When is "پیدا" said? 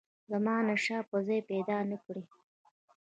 1.49-1.77